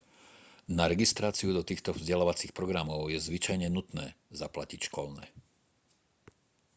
[0.77, 4.05] na registráciu do týchto vzdelávacích programov je zvyčajne nutné
[4.41, 5.25] zaplatiť školné